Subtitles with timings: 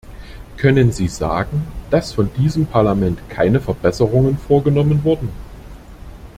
[0.57, 5.29] Können Sie sagen, dass von diesem Parlament keine Verbesserungen vorgenommen wurden?